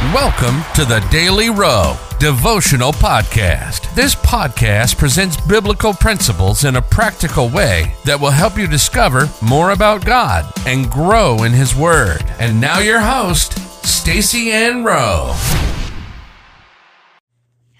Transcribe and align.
Welcome 0.00 0.62
to 0.76 0.86
the 0.86 1.06
Daily 1.10 1.50
Rowe 1.50 1.94
Devotional 2.18 2.90
Podcast. 2.90 3.94
This 3.94 4.14
podcast 4.14 4.96
presents 4.96 5.38
biblical 5.42 5.92
principles 5.92 6.64
in 6.64 6.76
a 6.76 6.82
practical 6.82 7.50
way 7.50 7.94
that 8.06 8.18
will 8.18 8.30
help 8.30 8.56
you 8.56 8.66
discover 8.66 9.28
more 9.42 9.72
about 9.72 10.06
God 10.06 10.50
and 10.66 10.90
grow 10.90 11.42
in 11.42 11.52
His 11.52 11.76
Word. 11.76 12.24
And 12.38 12.58
now, 12.58 12.78
your 12.78 13.00
host, 13.00 13.58
Stacy 13.86 14.50
Ann 14.50 14.84
Rowe. 14.84 15.34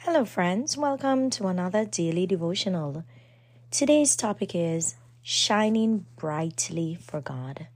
Hello, 0.01 0.27
friends. 0.27 0.77
Welcome 0.77 1.31
to 1.31 1.47
another 1.47 1.87
daily 1.87 2.27
devotional. 2.27 3.03
Today's 3.71 4.15
topic 4.15 4.55
is 4.55 4.95
shining 5.23 6.05
brightly 6.17 6.99
for 7.01 7.23
God. 7.23 7.69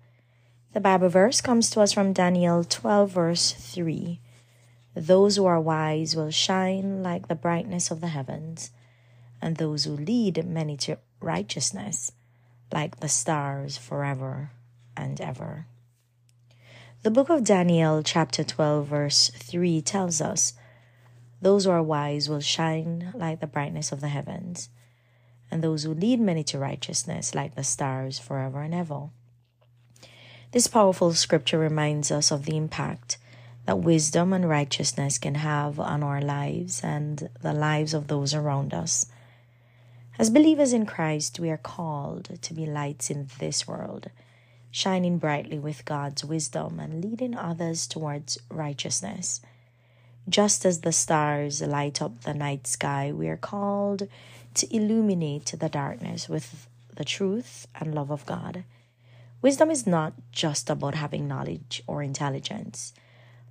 The 0.75 0.81
Bible 0.81 1.09
verse 1.09 1.41
comes 1.41 1.71
to 1.71 1.81
us 1.81 1.95
from 1.95 2.13
Daniel 2.13 2.63
12, 2.63 3.11
verse 3.11 3.53
3. 3.53 4.21
Those 4.95 5.37
who 5.37 5.45
are 5.47 5.61
wise 5.61 6.15
will 6.15 6.31
shine 6.31 7.03
like 7.03 7.27
the 7.27 7.35
brightness 7.35 7.91
of 7.91 8.01
the 8.01 8.09
heavens, 8.09 8.71
and 9.43 9.57
those 9.57 9.85
who 9.85 9.97
lead 9.97 10.47
many 10.47 10.77
to 10.79 10.99
righteousness 11.21 12.13
like 12.73 13.01
the 13.01 13.09
stars 13.09 13.77
forever 13.77 14.53
and 14.97 15.21
ever. 15.21 15.67
The 17.03 17.11
book 17.11 17.29
of 17.29 17.45
Daniel, 17.45 18.03
chapter 18.03 18.45
12, 18.45 18.87
verse 18.87 19.31
3 19.35 19.83
tells 19.83 20.21
us 20.21 20.55
those 21.43 21.65
who 21.65 21.71
are 21.73 21.83
wise 21.83 22.29
will 22.29 22.41
shine 22.41 23.13
like 23.15 23.41
the 23.41 23.47
brightness 23.47 23.93
of 23.93 24.01
the 24.01 24.09
heavens, 24.09 24.71
and 25.51 25.63
those 25.63 25.83
who 25.83 25.93
lead 25.93 26.21
many 26.21 26.43
to 26.45 26.59
righteousness 26.59 27.35
like 27.35 27.57
the 27.57 27.65
stars 27.65 28.19
forever 28.19 28.63
and 28.63 28.75
ever. 28.75 29.11
This 30.53 30.69
powerful 30.69 31.13
scripture 31.15 31.59
reminds 31.59 32.11
us 32.11 32.31
of 32.31 32.45
the 32.45 32.57
impact 32.57 33.19
that 33.67 33.79
wisdom 33.79 34.33
and 34.33 34.49
righteousness 34.49 35.19
can 35.19 35.37
have 35.37 35.81
on 35.81 36.03
our 36.03 36.21
lives 36.21 36.83
and 36.83 37.29
the 37.41 37.53
lives 37.53 37.95
of 37.95 38.09
those 38.09 38.35
around 38.35 38.75
us. 38.75 39.07
As 40.19 40.31
believers 40.31 40.73
in 40.73 40.87
Christ, 40.87 41.41
we 41.41 41.51
are 41.51 41.57
called 41.57 42.39
to 42.41 42.55
be 42.55 42.67
lights 42.67 43.11
in 43.11 43.29
this 43.39 43.67
world, 43.67 44.11
shining 44.71 45.19
brightly 45.19 45.59
with 45.59 45.85
God's 45.85 46.25
wisdom 46.25 46.79
and 46.79 47.03
leading 47.03 47.37
others 47.37 47.87
towards 47.87 48.39
righteousness. 48.49 49.41
Just 50.29 50.65
as 50.65 50.81
the 50.81 50.93
stars 50.93 51.61
light 51.63 52.01
up 52.01 52.23
the 52.23 52.35
night 52.35 52.67
sky, 52.67 53.13
we 53.13 53.29
are 53.29 53.37
called 53.37 54.09
to 54.55 54.75
illuminate 54.77 55.53
the 55.59 55.69
darkness 55.69 56.29
with 56.29 56.69
the 56.95 57.05
truth 57.05 57.67
and 57.75 57.95
love 57.95 58.11
of 58.11 58.25
God. 58.25 58.65
Wisdom 59.43 59.71
is 59.71 59.87
not 59.87 60.13
just 60.33 60.71
about 60.71 60.95
having 60.95 61.27
knowledge 61.27 61.83
or 61.87 62.03
intelligence, 62.03 62.95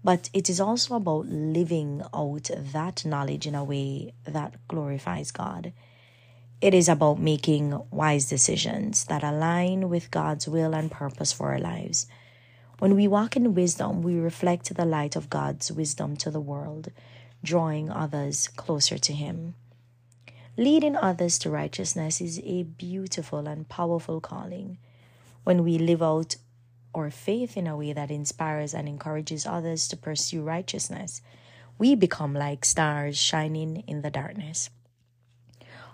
but 0.04 0.30
it 0.34 0.50
is 0.50 0.60
also 0.60 0.96
about 0.96 1.26
living 1.28 2.02
out 2.14 2.50
that 2.58 3.06
knowledge 3.06 3.48
in 3.48 3.56
a 3.56 3.64
way 3.64 4.14
that 4.26 4.56
glorifies 4.68 5.32
God. 5.32 5.72
It 6.60 6.74
is 6.74 6.90
about 6.90 7.20
making 7.20 7.80
wise 7.92 8.26
decisions 8.28 9.06
that 9.06 9.24
align 9.24 9.90
with 9.90 10.12
God's 10.12 10.48
will 10.48 10.74
and 10.74 10.92
purpose 10.92 11.32
for 11.32 11.52
our 11.52 11.60
lives. 11.60 12.08
When 12.80 12.96
we 12.96 13.08
walk 13.08 13.36
in 13.36 13.54
wisdom, 13.54 14.02
we 14.02 14.16
reflect 14.16 14.74
the 14.74 14.86
light 14.86 15.16
of 15.16 15.30
God's 15.30 15.72
wisdom 15.72 16.18
to 16.18 16.32
the 16.32 16.42
world, 16.42 16.92
drawing 17.44 17.90
others 17.90 18.48
closer 18.50 18.98
to 18.98 19.14
Him. 19.14 19.56
Leading 20.58 20.96
others 20.96 21.40
to 21.40 21.50
righteousness 21.50 22.22
is 22.22 22.40
a 22.44 22.64
beautiful 22.64 23.48
and 23.48 23.68
powerful 23.68 24.20
calling 24.20 24.78
when 25.44 25.64
we 25.64 25.78
live 25.78 26.04
out 26.04 26.36
our 26.96 27.10
faith 27.10 27.58
in 27.58 27.68
a 27.68 27.78
way 27.78 27.94
that 27.94 28.12
inspires 28.12 28.74
and 28.74 28.88
encourages 28.88 29.46
others 29.46 29.88
to 29.88 29.98
pursue 29.98 30.42
righteousness, 30.42 31.22
we 31.78 31.96
become 31.96 32.34
like 32.34 32.66
stars 32.66 33.18
shining 33.18 33.84
in 33.88 34.02
the 34.02 34.12
darkness. 34.12 34.70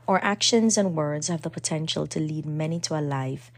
Our 0.08 0.20
actions 0.24 0.78
and 0.78 0.96
words 0.96 1.28
have 1.28 1.44
the 1.44 1.50
potential 1.50 2.08
to 2.08 2.20
lead 2.20 2.46
many 2.46 2.80
to 2.82 3.00
a 3.00 3.02
life 3.02 3.52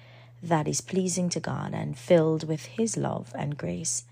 that 0.43 0.67
is 0.67 0.81
pleasing 0.81 1.29
to 1.29 1.39
God 1.39 1.73
and 1.73 1.97
filled 1.97 2.47
with 2.47 2.65
His 2.65 2.97
love 2.97 3.31
and 3.35 3.57
grace. 3.57 4.03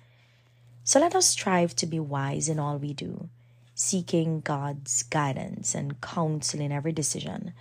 So 0.84 1.00
let 1.00 1.16
us 1.16 1.28
strive 1.28 1.76
to 1.78 1.86
be 1.86 2.00
wise 2.00 2.50
in 2.50 2.60
all 2.60 2.78
we 2.78 2.94
do, 2.94 3.30
seeking 3.76 4.42
God's 4.42 5.04
guidance 5.04 5.76
and 5.76 6.02
counsel 6.02 6.62
in 6.62 6.72
every 6.72 6.92
decision 6.92 7.54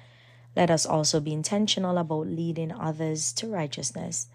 let 0.59 0.73
us 0.73 0.85
also 0.85 1.21
be 1.21 1.33
intentional 1.33 1.99
about 1.99 2.27
leading 2.27 2.73
others 2.73 3.33
to 3.35 3.47
righteousness, 3.47 4.27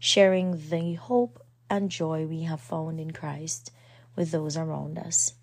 sharing 0.00 0.70
the 0.70 0.94
hope 0.94 1.44
and 1.68 1.90
joy 1.90 2.24
we 2.26 2.42
have 2.42 2.60
found 2.60 2.98
in 2.98 3.12
Christ 3.12 3.70
with 4.16 4.32
those 4.32 4.56
around 4.56 4.98
us. 4.98 5.34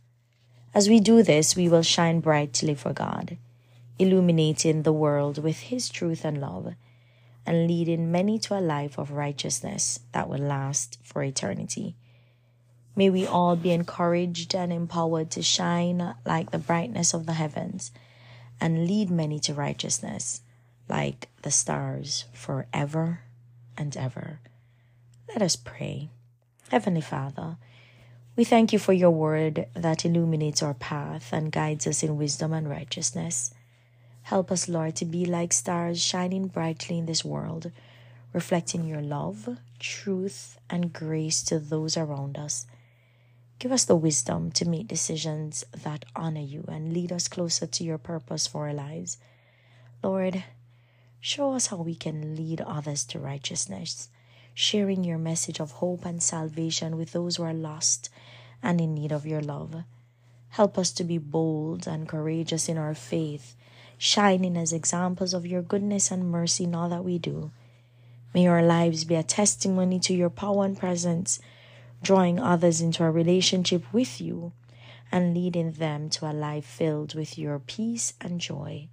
As 0.73 0.90
we 0.90 1.00
do 1.00 1.23
this, 1.23 1.56
we 1.56 1.69
will 1.69 1.84
shine 1.84 2.19
brightly 2.19 2.73
for 2.75 2.91
God, 2.91 3.38
illuminating 3.97 4.81
the 4.81 4.91
world 4.91 5.41
with 5.41 5.59
His 5.59 5.90
truth 5.90 6.25
and 6.25 6.41
love, 6.41 6.73
and 7.46 7.67
leading 7.67 8.12
many 8.12 8.38
to 8.40 8.57
a 8.57 8.59
life 8.59 8.97
of 8.97 9.12
righteousness 9.12 10.00
that 10.12 10.28
will 10.28 10.40
last 10.40 10.97
for 11.03 11.23
eternity. 11.23 11.96
May 12.96 13.12
we 13.12 13.28
all 13.28 13.56
be 13.56 13.72
encouraged 13.72 14.56
and 14.56 14.73
empowered 14.73 15.29
to 15.31 15.44
shine 15.44 16.16
like 16.25 16.50
the 16.50 16.57
brightness 16.57 17.13
of 17.13 17.28
the 17.28 17.34
heavens 17.34 17.91
and 18.59 18.88
lead 18.88 19.12
many 19.12 19.40
to 19.41 19.53
righteousness 19.53 20.41
like 20.90 21.29
the 21.44 21.51
stars 21.51 22.25
forever 22.34 23.22
and 23.77 23.95
ever. 23.95 24.39
Let 25.29 25.41
us 25.41 25.55
pray. 25.55 26.09
Heavenly 26.69 27.01
Father, 27.01 27.57
we 28.35 28.43
thank 28.43 28.73
you 28.73 28.79
for 28.79 28.93
your 28.93 29.11
word 29.11 29.67
that 29.73 30.05
illuminates 30.05 30.61
our 30.61 30.73
path 30.73 31.31
and 31.31 31.51
guides 31.51 31.87
us 31.87 32.03
in 32.03 32.17
wisdom 32.17 32.53
and 32.53 32.69
righteousness. 32.69 33.53
Help 34.23 34.51
us, 34.51 34.67
Lord, 34.67 34.95
to 34.97 35.05
be 35.05 35.25
like 35.25 35.53
stars 35.53 36.01
shining 36.01 36.47
brightly 36.47 36.97
in 36.97 37.05
this 37.05 37.23
world, 37.23 37.71
reflecting 38.33 38.85
your 38.85 39.01
love, 39.01 39.57
truth, 39.79 40.59
and 40.69 40.91
grace 40.91 41.41
to 41.43 41.59
those 41.59 41.95
around 41.95 42.37
us. 42.37 42.67
Give 43.59 43.71
us 43.71 43.85
the 43.85 43.95
wisdom 43.95 44.51
to 44.51 44.67
make 44.67 44.87
decisions 44.87 45.63
that 45.71 46.05
honor 46.16 46.41
you 46.41 46.63
and 46.67 46.93
lead 46.93 47.11
us 47.11 47.27
closer 47.27 47.66
to 47.66 47.83
your 47.83 47.97
purpose 47.97 48.45
for 48.45 48.67
our 48.67 48.73
lives. 48.73 49.17
Lord, 50.03 50.43
show 51.19 51.53
us 51.53 51.67
how 51.67 51.78
we 51.78 51.95
can 51.95 52.35
lead 52.35 52.61
others 52.61 53.03
to 53.05 53.19
righteousness, 53.19 54.09
sharing 54.53 55.03
your 55.03 55.17
message 55.17 55.59
of 55.59 55.72
hope 55.72 56.05
and 56.05 56.22
salvation 56.22 56.97
with 56.97 57.11
those 57.11 57.35
who 57.35 57.44
are 57.44 57.53
lost 57.53 58.09
and 58.63 58.79
in 58.81 58.94
need 58.94 59.11
of 59.11 59.25
your 59.25 59.41
love. 59.41 59.83
Help 60.50 60.78
us 60.78 60.91
to 60.91 61.03
be 61.03 61.17
bold 61.17 61.88
and 61.88 62.07
courageous 62.07 62.69
in 62.69 62.78
our 62.78 62.95
faith, 62.95 63.55
shining 63.97 64.57
as 64.57 64.73
examples 64.73 65.33
of 65.33 65.45
your 65.45 65.61
goodness 65.61 66.11
and 66.11 66.31
mercy 66.31 66.63
in 66.63 66.75
all 66.75 66.89
that 66.89 67.05
we 67.05 67.17
do. 67.17 67.51
May 68.34 68.47
our 68.47 68.63
lives 68.63 69.03
be 69.03 69.16
a 69.16 69.23
testimony 69.23 69.99
to 70.01 70.13
your 70.13 70.29
power 70.29 70.66
and 70.66 70.78
presence 70.78 71.39
drawing 72.01 72.39
others 72.39 72.81
into 72.81 73.03
a 73.03 73.11
relationship 73.11 73.84
with 73.91 74.22
you 74.22 74.51
and 75.11 75.34
leading 75.34 75.72
them 75.73 76.09
to 76.09 76.29
a 76.29 76.34
life 76.34 76.66
filled 76.66 77.16
with 77.16 77.38
your 77.38 77.59
peace 77.59 78.13
and 78.22 78.39
joy. 78.39 78.88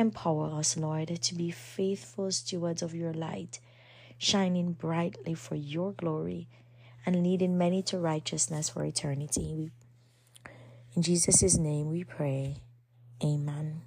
Empower 0.00 0.54
us, 0.54 0.78
Lord, 0.78 1.20
to 1.20 1.34
be 1.34 1.50
faithful 1.50 2.30
stewards 2.30 2.80
of 2.80 2.94
your 2.94 3.12
light, 3.12 3.60
shining 4.16 4.72
brightly 4.72 5.34
for 5.34 5.56
your 5.56 5.92
glory 5.92 6.48
and 7.04 7.22
leading 7.22 7.58
many 7.58 7.82
to 7.82 7.98
righteousness 7.98 8.70
for 8.70 8.82
eternity. 8.82 9.70
In 10.96 11.02
Jesus' 11.02 11.58
name 11.58 11.90
we 11.90 12.04
pray. 12.04 12.62
Amen. 13.22 13.82